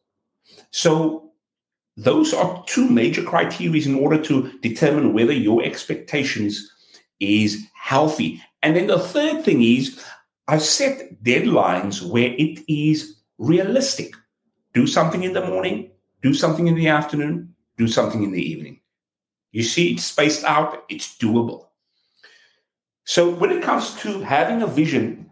So 0.71 1.33
those 1.97 2.35
are 2.35 2.62
two 2.67 2.88
major 2.88 3.23
criteria 3.23 3.87
in 3.87 3.95
order 3.95 4.23
to 4.25 4.53
determine 4.61 5.15
whether 5.15 5.33
your 5.33 5.62
expectations 5.62 6.71
is 7.21 7.65
healthy. 7.75 8.43
And 8.62 8.77
then 8.77 8.88
the 8.88 8.99
third 8.99 9.45
thing 9.45 9.62
is 9.62 10.05
I 10.47 10.59
set 10.59 11.23
deadlines 11.23 12.03
where 12.03 12.33
it 12.37 12.61
is 12.69 13.17
realistic. 13.38 14.15
Do 14.75 14.87
something 14.87 15.23
in 15.23 15.33
the 15.33 15.47
morning, 15.47 15.91
do 16.23 16.35
something 16.35 16.67
in 16.67 16.75
the 16.75 16.89
afternoon, 16.89 17.55
do 17.77 17.89
something 17.89 18.23
in 18.23 18.33
the 18.33 18.43
evening. 18.43 18.81
You 19.53 19.63
see, 19.63 19.95
it's 19.95 20.05
spaced 20.05 20.45
out, 20.45 20.85
it's 20.89 21.17
doable. 21.17 21.69
So 23.05 23.31
when 23.31 23.51
it 23.51 23.63
comes 23.63 23.95
to 24.03 24.21
having 24.21 24.63
a 24.63 24.67
vision, 24.67 25.31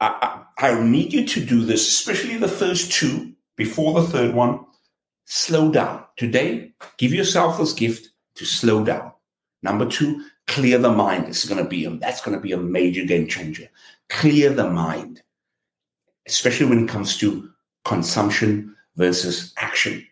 I, 0.00 0.44
I, 0.58 0.70
I 0.70 0.82
need 0.82 1.12
you 1.12 1.26
to 1.26 1.44
do 1.44 1.64
this, 1.64 1.86
especially 1.86 2.38
the 2.38 2.48
first 2.48 2.90
two 2.92 3.34
before 3.56 4.00
the 4.00 4.08
third 4.08 4.34
one. 4.34 4.64
Slow 5.26 5.70
down. 5.70 6.04
Today, 6.16 6.72
give 6.96 7.12
yourself 7.12 7.58
this 7.58 7.72
gift 7.72 8.08
to 8.36 8.44
slow 8.44 8.82
down. 8.82 9.12
Number 9.62 9.86
two, 9.86 10.24
clear 10.46 10.78
the 10.78 10.90
mind. 10.90 11.26
This 11.26 11.44
is 11.44 11.50
going 11.50 11.62
to 11.62 11.68
be 11.68 11.84
a, 11.84 11.90
that's 11.90 12.22
going 12.22 12.36
to 12.36 12.42
be 12.42 12.52
a 12.52 12.56
major 12.56 13.04
game 13.04 13.28
changer. 13.28 13.68
Clear 14.08 14.50
the 14.50 14.68
mind, 14.68 15.22
especially 16.26 16.66
when 16.66 16.84
it 16.84 16.88
comes 16.88 17.18
to 17.18 17.49
consumption 17.84 18.74
versus 18.96 19.52
action. 19.56 20.06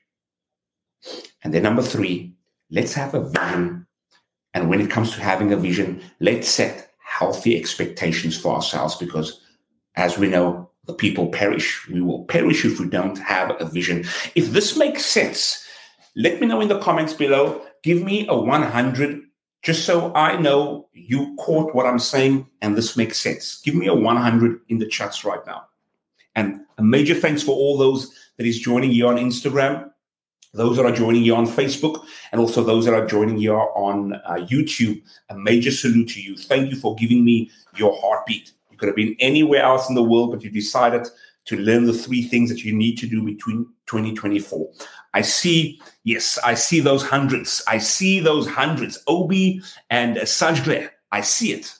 And 1.42 1.54
then 1.54 1.62
number 1.62 1.82
three, 1.82 2.34
let's 2.70 2.94
have 2.94 3.14
a 3.14 3.28
vision 3.28 3.86
and 4.54 4.68
when 4.68 4.80
it 4.80 4.90
comes 4.90 5.12
to 5.12 5.20
having 5.20 5.52
a 5.52 5.56
vision, 5.56 6.02
let's 6.20 6.48
set 6.48 6.90
healthy 7.04 7.56
expectations 7.56 8.36
for 8.36 8.54
ourselves 8.54 8.96
because, 8.96 9.40
as 9.94 10.18
we 10.18 10.28
know, 10.28 10.70
the 10.86 10.94
people 10.94 11.28
perish. 11.28 11.86
We 11.88 12.00
will 12.00 12.24
perish 12.24 12.64
if 12.64 12.80
we 12.80 12.88
don't 12.88 13.18
have 13.18 13.54
a 13.60 13.66
vision. 13.66 14.04
If 14.34 14.50
this 14.50 14.76
makes 14.76 15.04
sense, 15.04 15.64
let 16.16 16.40
me 16.40 16.46
know 16.46 16.60
in 16.60 16.68
the 16.68 16.80
comments 16.80 17.12
below. 17.12 17.62
Give 17.82 18.02
me 18.02 18.26
a 18.26 18.36
100 18.36 19.22
just 19.62 19.84
so 19.84 20.12
I 20.14 20.40
know 20.40 20.88
you 20.92 21.36
caught 21.38 21.74
what 21.74 21.86
I'm 21.86 21.98
saying 21.98 22.48
and 22.62 22.76
this 22.76 22.96
makes 22.96 23.20
sense. 23.20 23.60
Give 23.60 23.74
me 23.74 23.86
a 23.86 23.94
100 23.94 24.60
in 24.68 24.78
the 24.78 24.86
chats 24.86 25.24
right 25.24 25.44
now. 25.46 25.66
And 26.38 26.60
a 26.78 26.82
major 26.82 27.14
thanks 27.14 27.42
for 27.42 27.52
all 27.52 27.76
those 27.76 28.14
that 28.36 28.46
is 28.46 28.58
joining 28.60 28.92
you 28.92 29.08
on 29.08 29.16
Instagram 29.16 29.90
those 30.54 30.76
that 30.76 30.86
are 30.86 30.92
joining 30.92 31.22
you 31.22 31.34
on 31.34 31.46
Facebook 31.46 32.04
and 32.32 32.40
also 32.40 32.62
those 32.62 32.84
that 32.84 32.94
are 32.94 33.06
joining 33.06 33.38
you 33.38 33.54
on 33.54 34.14
uh, 34.14 34.34
YouTube, 34.50 35.02
a 35.28 35.36
major 35.36 35.70
salute 35.70 36.08
to 36.08 36.22
you. 36.22 36.36
Thank 36.36 36.70
you 36.70 36.76
for 36.76 36.94
giving 36.96 37.24
me 37.24 37.50
your 37.76 37.96
heartbeat. 38.00 38.52
You 38.70 38.76
could 38.76 38.88
have 38.88 38.96
been 38.96 39.16
anywhere 39.20 39.62
else 39.62 39.88
in 39.88 39.94
the 39.94 40.02
world, 40.02 40.32
but 40.32 40.42
you 40.42 40.50
decided 40.50 41.06
to 41.46 41.56
learn 41.56 41.84
the 41.84 41.92
three 41.92 42.22
things 42.22 42.50
that 42.50 42.64
you 42.64 42.74
need 42.74 42.96
to 42.98 43.06
do 43.06 43.22
between 43.22 43.66
2024. 43.86 44.70
I 45.14 45.22
see, 45.22 45.80
yes, 46.04 46.38
I 46.44 46.54
see 46.54 46.80
those 46.80 47.02
hundreds. 47.02 47.62
I 47.66 47.78
see 47.78 48.20
those 48.20 48.48
hundreds. 48.48 49.02
Obi 49.06 49.62
and 49.90 50.16
Sajgle, 50.18 50.88
I 51.10 51.20
see 51.20 51.52
it. 51.52 51.72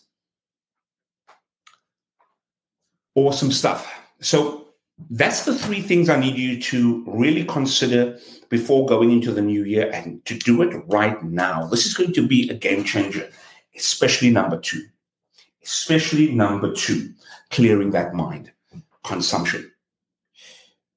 Awesome 3.14 3.50
stuff. 3.50 3.97
So 4.20 4.68
that's 5.10 5.44
the 5.44 5.54
three 5.54 5.80
things 5.80 6.08
I 6.08 6.18
need 6.18 6.36
you 6.36 6.60
to 6.60 7.04
really 7.06 7.44
consider 7.44 8.18
before 8.48 8.86
going 8.86 9.12
into 9.12 9.32
the 9.32 9.42
new 9.42 9.64
year 9.64 9.90
and 9.92 10.24
to 10.24 10.36
do 10.38 10.62
it 10.62 10.74
right 10.86 11.22
now. 11.22 11.66
This 11.66 11.86
is 11.86 11.94
going 11.94 12.12
to 12.14 12.26
be 12.26 12.48
a 12.50 12.54
game 12.54 12.84
changer, 12.84 13.28
especially 13.76 14.30
number 14.30 14.58
two. 14.58 14.82
Especially 15.62 16.32
number 16.32 16.72
two, 16.72 17.12
clearing 17.50 17.90
that 17.90 18.14
mind, 18.14 18.50
consumption. 19.04 19.70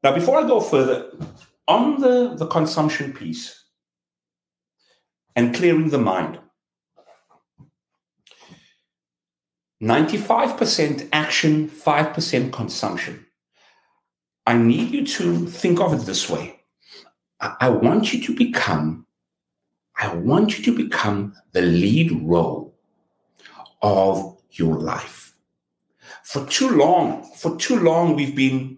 Now, 0.04 0.14
before 0.14 0.40
I 0.40 0.48
go 0.48 0.62
further, 0.62 1.12
on 1.68 2.00
the, 2.00 2.36
the 2.36 2.48
consumption 2.48 3.14
piece 3.14 3.66
and 5.36 5.54
clearing 5.54 5.90
the 5.90 5.98
mind, 5.98 6.40
95% 9.82 11.10
action, 11.12 11.68
5% 11.68 12.54
consumption. 12.54 13.26
I 14.46 14.56
need 14.58 14.92
you 14.92 15.06
to 15.06 15.48
think 15.48 15.80
of 15.80 15.94
it 15.94 16.06
this 16.06 16.30
way 16.30 16.62
I 17.60 17.70
want 17.70 18.14
you 18.14 18.22
to 18.22 18.36
become, 18.36 19.08
I 19.98 20.14
want 20.14 20.58
you 20.58 20.64
to 20.66 20.86
become 20.86 21.34
the 21.54 21.64
lead 21.64 22.12
role 22.22 22.76
of 23.82 24.38
your 24.52 24.80
life. 24.80 25.34
For 26.24 26.46
too 26.46 26.70
long, 26.70 27.24
for 27.36 27.58
too 27.58 27.80
long, 27.80 28.16
we've 28.16 28.36
been 28.36 28.78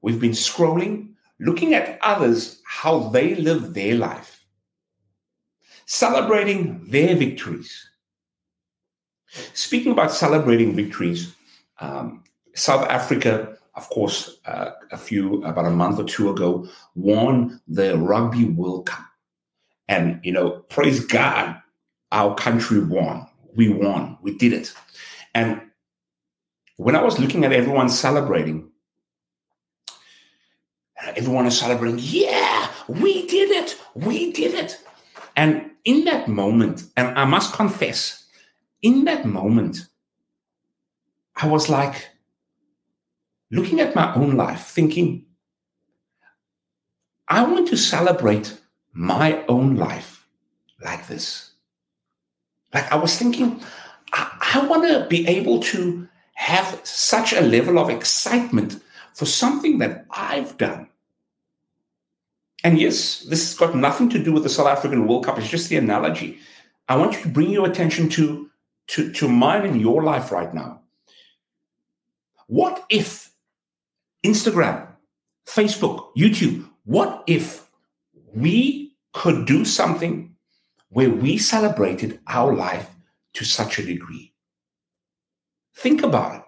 we've 0.00 0.20
been 0.20 0.32
scrolling, 0.32 1.10
looking 1.38 1.74
at 1.74 1.98
others, 2.00 2.62
how 2.66 3.10
they 3.10 3.34
live 3.34 3.74
their 3.74 3.96
life, 3.96 4.46
celebrating 5.84 6.86
their 6.88 7.14
victories. 7.14 7.90
Speaking 9.54 9.92
about 9.92 10.12
celebrating 10.12 10.74
victories, 10.74 11.34
um, 11.80 12.24
South 12.54 12.86
Africa 12.88 13.58
of 13.76 13.88
course, 13.90 14.38
uh, 14.46 14.70
a 14.92 14.96
few 14.96 15.42
about 15.44 15.66
a 15.66 15.70
month 15.70 15.98
or 15.98 16.04
two 16.04 16.30
ago, 16.30 16.68
won 16.94 17.60
the 17.66 17.98
Rugby 17.98 18.44
World 18.44 18.86
Cup, 18.86 19.04
and 19.88 20.20
you 20.22 20.32
know, 20.32 20.50
praise 20.68 21.04
God, 21.04 21.60
our 22.12 22.34
country 22.34 22.82
won. 22.82 23.26
we 23.54 23.68
won. 23.68 24.18
We 24.22 24.36
did 24.36 24.52
it. 24.52 24.72
And 25.34 25.60
when 26.76 26.96
I 26.96 27.02
was 27.02 27.18
looking 27.18 27.44
at 27.44 27.52
everyone 27.52 27.88
celebrating, 27.88 28.70
everyone 31.16 31.46
is 31.46 31.58
celebrating, 31.58 31.98
yeah, 32.00 32.68
we 32.88 33.26
did 33.26 33.50
it. 33.50 33.80
We 33.94 34.32
did 34.32 34.54
it. 34.54 34.80
And 35.36 35.70
in 35.84 36.04
that 36.04 36.28
moment, 36.28 36.84
and 36.96 37.16
I 37.18 37.24
must 37.24 37.52
confess, 37.52 38.23
in 38.84 39.04
that 39.06 39.24
moment, 39.24 39.88
I 41.34 41.48
was 41.48 41.68
like 41.70 42.10
looking 43.50 43.80
at 43.80 43.94
my 43.94 44.14
own 44.14 44.36
life, 44.36 44.66
thinking, 44.66 45.24
I 47.26 47.42
want 47.44 47.66
to 47.68 47.76
celebrate 47.78 48.60
my 48.92 49.42
own 49.48 49.76
life 49.76 50.28
like 50.84 51.06
this. 51.08 51.52
Like 52.74 52.92
I 52.92 52.96
was 52.96 53.16
thinking, 53.16 53.62
I, 54.12 54.52
I 54.54 54.66
want 54.66 54.86
to 54.86 55.06
be 55.08 55.26
able 55.26 55.60
to 55.60 56.06
have 56.34 56.80
such 56.84 57.32
a 57.32 57.40
level 57.40 57.78
of 57.78 57.88
excitement 57.88 58.82
for 59.14 59.24
something 59.24 59.78
that 59.78 60.04
I've 60.10 60.58
done. 60.58 60.88
And 62.62 62.78
yes, 62.78 63.20
this 63.20 63.48
has 63.48 63.58
got 63.58 63.74
nothing 63.74 64.10
to 64.10 64.22
do 64.22 64.32
with 64.32 64.42
the 64.42 64.48
South 64.50 64.66
African 64.66 65.06
World 65.06 65.24
Cup. 65.24 65.38
It's 65.38 65.48
just 65.48 65.70
the 65.70 65.76
analogy. 65.76 66.38
I 66.86 66.96
want 66.96 67.14
you 67.14 67.22
to 67.22 67.28
bring 67.28 67.50
your 67.50 67.66
attention 67.66 68.10
to, 68.10 68.50
to, 68.88 69.12
to 69.12 69.28
mine 69.28 69.64
in 69.64 69.80
your 69.80 70.02
life 70.02 70.30
right 70.30 70.52
now. 70.52 70.80
What 72.46 72.84
if 72.90 73.32
Instagram, 74.24 74.88
Facebook, 75.46 76.14
YouTube, 76.16 76.68
what 76.84 77.24
if 77.26 77.68
we 78.34 78.96
could 79.12 79.46
do 79.46 79.64
something 79.64 80.34
where 80.88 81.10
we 81.10 81.38
celebrated 81.38 82.20
our 82.26 82.54
life 82.54 82.90
to 83.34 83.44
such 83.44 83.78
a 83.78 83.86
degree? 83.86 84.32
Think 85.76 86.02
about 86.02 86.36
it. 86.36 86.42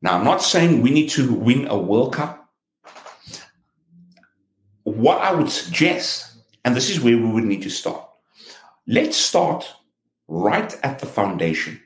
Now, 0.00 0.18
I'm 0.18 0.24
not 0.24 0.42
saying 0.42 0.82
we 0.82 0.90
need 0.90 1.10
to 1.10 1.32
win 1.32 1.68
a 1.68 1.78
World 1.78 2.14
Cup. 2.14 2.48
What 4.82 5.18
I 5.18 5.32
would 5.32 5.50
suggest, 5.50 6.38
and 6.64 6.74
this 6.74 6.90
is 6.90 7.00
where 7.00 7.16
we 7.16 7.30
would 7.30 7.44
need 7.44 7.62
to 7.62 7.70
start, 7.70 8.08
let's 8.86 9.16
start 9.16 9.72
right 10.32 10.78
at 10.82 10.98
the 10.98 11.06
foundation. 11.06 11.78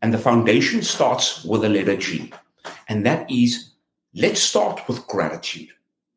And 0.00 0.14
the 0.14 0.18
foundation 0.18 0.82
starts 0.82 1.44
with 1.44 1.62
the 1.62 1.68
letter 1.68 1.96
G. 1.96 2.32
And 2.88 3.04
that 3.04 3.30
is 3.30 3.72
let's 4.14 4.40
start 4.40 4.86
with 4.88 5.06
gratitude. 5.08 5.68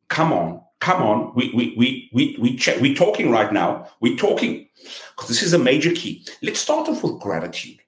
Come 0.08 0.32
on, 0.32 0.62
come 0.80 1.02
on. 1.02 1.34
We 1.34 1.52
we 1.54 1.74
we 1.76 2.10
we 2.12 2.36
we 2.40 2.56
check, 2.56 2.80
we're 2.80 2.94
talking 2.94 3.30
right 3.30 3.52
now. 3.52 3.88
We're 4.00 4.16
talking 4.16 4.68
because 5.10 5.28
this 5.28 5.42
is 5.42 5.52
a 5.52 5.58
major 5.58 5.92
key. 5.92 6.24
Let's 6.42 6.60
start 6.60 6.88
off 6.88 7.02
with 7.02 7.20
gratitude. 7.20 7.78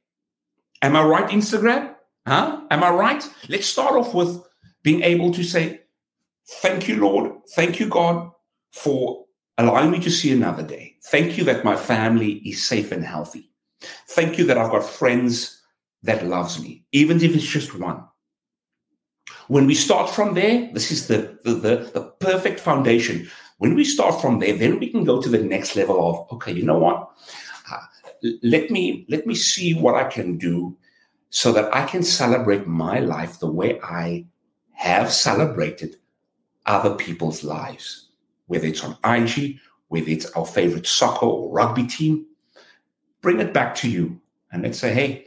Am 0.83 0.97
I 0.97 1.05
right, 1.05 1.31
Instagram? 1.31 1.95
Huh? 2.27 2.63
Am 2.71 2.83
I 2.83 2.91
right? 2.91 3.25
Let's 3.49 3.67
start 3.67 3.95
off 3.95 4.13
with 4.13 4.43
being 4.83 5.03
able 5.03 5.33
to 5.33 5.45
say, 5.45 5.81
Thank 6.63 6.89
you, 6.89 6.97
Lord. 6.97 7.33
Thank 7.55 7.81
you, 7.81 7.89
God, 7.89 8.31
for 8.73 9.25
allowing 9.59 9.91
me 9.91 10.01
to 10.01 10.11
see 10.11 10.33
another 10.33 10.63
day. 10.63 10.97
Thank 11.07 11.39
you 11.39 11.45
that 11.45 11.65
my 11.65 11.77
family 11.77 12.35
is 12.51 12.65
safe 12.65 12.93
and 12.93 13.05
healthy. 13.05 13.51
Thank 13.81 14.39
you 14.39 14.45
that 14.47 14.59
I've 14.59 14.71
got 14.71 14.85
friends 14.85 15.63
that 16.03 16.27
loves 16.27 16.63
me, 16.63 16.85
even 16.93 17.21
if 17.23 17.35
it's 17.35 17.47
just 17.47 17.79
one. 17.79 18.05
When 19.49 19.67
we 19.67 19.75
start 19.75 20.11
from 20.11 20.35
there, 20.35 20.71
this 20.73 20.91
is 20.91 21.07
the, 21.09 21.39
the, 21.45 21.55
the, 21.55 21.91
the 21.95 22.03
perfect 22.21 22.61
foundation. 22.61 23.29
When 23.59 23.75
we 23.75 23.85
start 23.85 24.21
from 24.21 24.39
there, 24.39 24.57
then 24.57 24.79
we 24.79 24.91
can 24.91 25.05
go 25.05 25.21
to 25.21 25.29
the 25.29 25.43
next 25.43 25.77
level 25.77 26.09
of, 26.09 26.33
okay, 26.33 26.53
you 26.53 26.65
know 26.65 26.79
what? 26.79 27.11
Uh, 27.71 27.79
let 28.43 28.71
me 28.71 29.07
let 29.09 29.27
me 29.27 29.35
see 29.35 29.75
what 29.75 29.95
I 29.95 30.05
can 30.05 30.37
do 30.37 30.77
so 31.31 31.53
that 31.53 31.75
I 31.75 31.85
can 31.87 32.03
celebrate 32.03 32.67
my 32.67 33.01
life 33.01 33.39
the 33.39 33.51
way 33.51 33.81
I 33.83 34.27
have 34.73 35.13
celebrated 35.13 35.97
other 36.67 36.95
people's 36.95 37.43
lives, 37.43 38.09
whether 38.47 38.67
it's 38.67 38.85
on 38.85 38.97
IG, 39.05 39.59
whether 39.89 40.09
it's 40.09 40.31
our 40.33 40.47
favorite 40.47 40.87
soccer 40.87 41.27
or 41.27 41.51
rugby 41.51 41.87
team. 41.87 42.26
Bring 43.23 43.41
it 43.41 43.53
back 43.53 43.75
to 43.77 43.91
you 43.91 44.21
and 44.53 44.63
let's 44.63 44.79
say, 44.79 44.93
hey, 44.93 45.27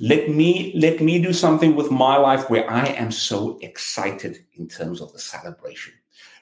let 0.00 0.30
me 0.30 0.72
let 0.76 1.00
me 1.00 1.20
do 1.20 1.32
something 1.32 1.74
with 1.74 1.90
my 1.90 2.16
life 2.16 2.48
where 2.48 2.70
I 2.70 2.86
am 2.86 3.10
so 3.10 3.58
excited 3.62 4.44
in 4.54 4.68
terms 4.68 5.00
of 5.00 5.12
the 5.12 5.18
celebration. 5.18 5.94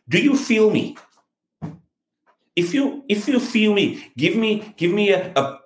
Do 0.09 0.19
you 0.19 0.37
feel 0.37 0.71
me? 0.71 0.97
if 2.57 2.73
you 2.73 3.05
if 3.09 3.29
you 3.29 3.39
feel 3.39 3.75
me, 3.75 4.11
give 4.17 4.35
me 4.35 4.75
give 4.77 4.91
me 4.91 5.11
a, 5.11 5.33
a 5.37 5.59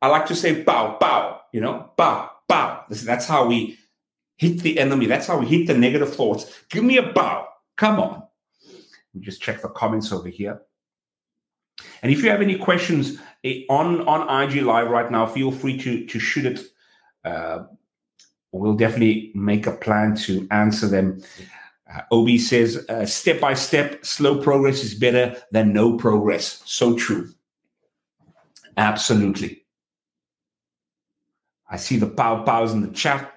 I 0.00 0.08
like 0.08 0.26
to 0.26 0.36
say 0.36 0.62
bow 0.62 0.96
bow, 0.98 1.40
you 1.52 1.60
know, 1.60 1.90
bow 1.96 2.30
bow. 2.48 2.84
That's 2.88 3.26
how 3.26 3.46
we 3.46 3.76
hit 4.36 4.60
the 4.60 4.78
enemy. 4.78 5.06
That's 5.06 5.26
how 5.26 5.38
we 5.38 5.46
hit 5.46 5.66
the 5.66 5.76
negative 5.76 6.14
thoughts. 6.14 6.64
Give 6.70 6.84
me 6.84 6.96
a 6.98 7.12
bow. 7.12 7.48
Come 7.76 7.98
on. 7.98 8.22
We 9.12 9.20
just 9.20 9.42
check 9.42 9.60
the 9.60 9.68
comments 9.68 10.12
over 10.12 10.28
here. 10.28 10.62
And 12.02 12.12
if 12.12 12.22
you 12.22 12.30
have 12.30 12.42
any 12.42 12.56
questions 12.56 13.18
eh, 13.44 13.62
on 13.68 14.06
on 14.08 14.42
IG 14.42 14.62
Live 14.62 14.88
right 14.88 15.10
now, 15.10 15.26
feel 15.26 15.50
free 15.50 15.78
to 15.78 16.06
to 16.06 16.18
shoot 16.18 16.46
it. 16.46 16.60
Uh, 17.24 17.64
we'll 18.52 18.76
definitely 18.76 19.32
make 19.34 19.66
a 19.66 19.72
plan 19.72 20.14
to 20.14 20.46
answer 20.50 20.86
them 20.86 21.20
uh, 21.92 22.00
Obi 22.10 22.38
says, 22.38 22.84
uh, 22.88 23.06
step 23.06 23.40
by 23.40 23.54
step, 23.54 24.04
slow 24.04 24.40
progress 24.42 24.82
is 24.82 24.94
better 24.94 25.36
than 25.52 25.72
no 25.72 25.96
progress. 25.96 26.62
So 26.64 26.96
true. 26.96 27.30
Absolutely. 28.76 29.62
I 31.70 31.76
see 31.76 31.96
the 31.96 32.08
pow 32.08 32.42
pows 32.42 32.72
in 32.72 32.80
the 32.80 32.92
chat. 32.92 33.32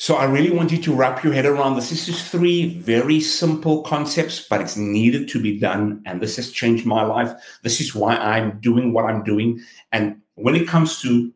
So 0.00 0.14
I 0.14 0.24
really 0.24 0.50
want 0.50 0.72
you 0.72 0.78
to 0.78 0.94
wrap 0.94 1.22
your 1.22 1.34
head 1.34 1.44
around 1.44 1.76
this. 1.76 1.90
This 1.90 2.08
is 2.08 2.26
three 2.26 2.78
very 2.78 3.20
simple 3.20 3.82
concepts, 3.82 4.40
but 4.40 4.62
it's 4.62 4.74
needed 4.74 5.28
to 5.28 5.42
be 5.42 5.60
done. 5.60 6.02
And 6.06 6.22
this 6.22 6.36
has 6.36 6.50
changed 6.50 6.86
my 6.86 7.02
life. 7.02 7.30
This 7.64 7.82
is 7.82 7.94
why 7.94 8.16
I'm 8.16 8.58
doing 8.60 8.94
what 8.94 9.04
I'm 9.04 9.22
doing. 9.22 9.60
And 9.92 10.22
when 10.36 10.56
it 10.56 10.66
comes 10.66 11.02
to 11.02 11.30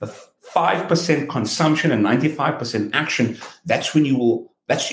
the 0.00 0.06
5% 0.54 1.28
consumption 1.28 1.92
and 1.92 2.02
95% 2.02 2.94
action, 2.94 3.36
that's 3.66 3.92
when 3.92 4.06
you 4.06 4.16
will, 4.16 4.54
that's, 4.68 4.90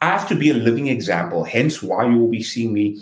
I 0.00 0.06
have 0.06 0.26
to 0.28 0.34
be 0.34 0.48
a 0.48 0.54
living 0.54 0.86
example. 0.86 1.44
Hence 1.44 1.82
why 1.82 2.08
you 2.08 2.18
will 2.18 2.30
be 2.30 2.42
seeing 2.42 2.72
me 2.72 2.98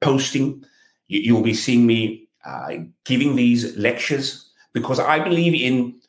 posting. 0.00 0.64
You, 1.08 1.34
will 1.34 1.42
be 1.42 1.52
seeing 1.52 1.86
me 1.86 2.30
uh, 2.46 2.76
giving 3.04 3.36
these 3.36 3.76
lectures 3.76 4.50
because 4.72 4.98
I 4.98 5.18
believe 5.18 5.52
in 5.52 6.00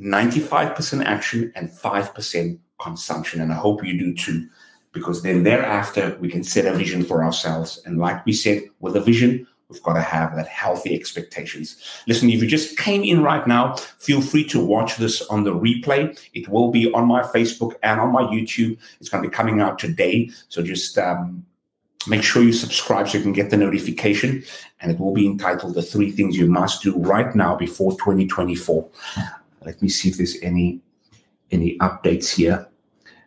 95% 0.00 1.04
action 1.04 1.52
and 1.54 1.68
5% 1.68 2.58
consumption. 2.80 3.40
And 3.40 3.52
I 3.52 3.56
hope 3.56 3.84
you 3.84 3.98
do 3.98 4.14
too, 4.14 4.48
because 4.92 5.22
then 5.22 5.42
thereafter 5.42 6.16
we 6.20 6.28
can 6.28 6.44
set 6.44 6.66
a 6.66 6.76
vision 6.76 7.04
for 7.04 7.24
ourselves. 7.24 7.80
And 7.86 7.98
like 7.98 8.24
we 8.26 8.32
said, 8.32 8.62
with 8.80 8.96
a 8.96 9.00
vision, 9.00 9.46
We've 9.68 9.82
got 9.82 9.94
to 9.94 10.02
have 10.02 10.36
that 10.36 10.46
healthy 10.46 10.94
expectations. 10.94 11.82
Listen, 12.06 12.30
if 12.30 12.42
you 12.42 12.48
just 12.48 12.76
came 12.76 13.02
in 13.02 13.22
right 13.22 13.46
now, 13.46 13.74
feel 13.98 14.20
free 14.20 14.44
to 14.48 14.64
watch 14.64 14.98
this 14.98 15.22
on 15.22 15.44
the 15.44 15.52
replay. 15.52 16.16
It 16.34 16.48
will 16.48 16.70
be 16.70 16.92
on 16.92 17.06
my 17.08 17.22
Facebook 17.22 17.74
and 17.82 17.98
on 17.98 18.12
my 18.12 18.22
YouTube. 18.22 18.78
It's 19.00 19.08
going 19.08 19.22
to 19.24 19.28
be 19.28 19.34
coming 19.34 19.60
out 19.60 19.78
today. 19.78 20.30
So 20.48 20.62
just 20.62 20.98
um, 20.98 21.44
make 22.06 22.22
sure 22.22 22.42
you 22.42 22.52
subscribe 22.52 23.08
so 23.08 23.18
you 23.18 23.24
can 23.24 23.32
get 23.32 23.50
the 23.50 23.56
notification. 23.56 24.44
And 24.80 24.92
it 24.92 25.00
will 25.00 25.14
be 25.14 25.26
entitled 25.26 25.74
The 25.74 25.82
Three 25.82 26.10
Things 26.10 26.36
You 26.36 26.46
Must 26.46 26.82
Do 26.82 26.96
Right 26.98 27.34
Now 27.34 27.56
Before 27.56 27.92
2024. 27.92 28.88
Let 29.64 29.80
me 29.82 29.88
see 29.88 30.08
if 30.08 30.16
there's 30.16 30.36
any 30.42 30.80
any 31.50 31.78
updates 31.78 32.34
here. 32.34 32.68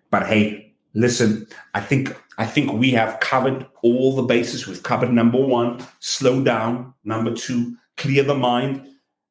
But 0.10 0.28
hey, 0.28 0.74
listen, 0.94 1.48
I 1.74 1.82
think 1.82 2.16
I 2.38 2.46
think 2.46 2.74
we 2.74 2.92
have 2.92 3.20
covered 3.20 3.66
all 3.82 4.16
the 4.16 4.24
bases. 4.24 4.68
We've 4.68 4.84
covered 4.84 5.12
number 5.12 5.40
one, 5.40 5.86
slow 6.00 6.44
down. 6.44 6.94
Number 7.04 7.34
two, 7.34 7.76
clear 7.96 8.24
the 8.24 8.36
mind. 8.36 8.88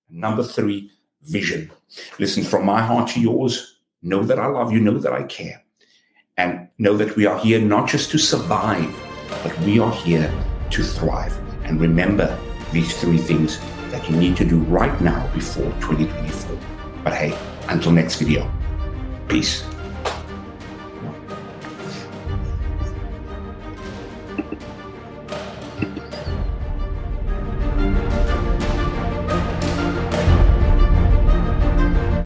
Number 0.08 0.42
three, 0.42 0.90
vision. 1.22 1.70
Listen, 2.18 2.42
from 2.42 2.64
my 2.66 2.82
heart 2.82 3.10
to 3.10 3.20
yours, 3.20 3.80
know 4.02 4.22
that 4.24 4.38
I 4.38 4.46
love 4.46 4.72
you, 4.72 4.80
know 4.80 4.98
that 4.98 5.12
I 5.12 5.22
care. 5.24 5.62
And 6.36 6.68
know 6.78 6.96
that 6.96 7.16
we 7.16 7.26
are 7.26 7.38
here 7.38 7.60
not 7.60 7.88
just 7.88 8.10
to 8.10 8.18
survive, 8.18 8.94
but 9.42 9.58
we 9.60 9.78
are 9.78 9.92
here 9.92 10.30
to 10.70 10.82
thrive. 10.82 11.36
And 11.64 11.80
remember 11.80 12.38
these 12.72 12.94
three 13.00 13.18
things 13.18 13.58
that 13.90 14.08
you 14.10 14.16
need 14.16 14.36
to 14.36 14.44
do 14.44 14.58
right 14.64 15.00
now 15.00 15.26
before 15.32 15.70
2024. 15.80 16.45
But 17.06 17.14
hey, 17.14 17.38
until 17.68 17.92
next 17.92 18.16
video, 18.16 18.50
peace. 19.28 19.62